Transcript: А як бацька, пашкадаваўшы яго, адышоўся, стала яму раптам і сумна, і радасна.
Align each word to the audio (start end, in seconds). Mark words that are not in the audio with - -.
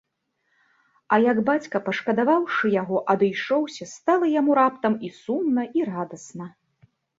А 1.17 1.19
як 1.31 1.37
бацька, 1.49 1.81
пашкадаваўшы 1.89 2.71
яго, 2.81 2.97
адышоўся, 3.15 3.83
стала 3.93 4.33
яму 4.39 4.51
раптам 4.63 4.93
і 5.11 5.15
сумна, 5.21 5.69
і 5.81 5.89
радасна. 5.93 6.53